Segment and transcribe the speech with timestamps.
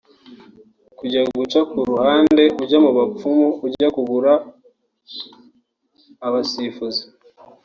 [0.97, 4.31] Kujya guca ku ruhande ujya mu bapfumu ujya kugura
[6.27, 7.03] abasifuzi